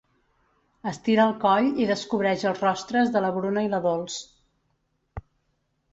Estira 0.91 1.27
el 1.31 1.35
coll 1.43 1.67
i 1.83 1.85
descobreix 1.91 2.47
els 2.53 2.63
rostres 2.65 3.13
de 3.17 3.23
la 3.27 3.31
Bruna 3.39 3.67
i 3.69 3.73
la 3.75 3.85
Dols. 3.87 4.17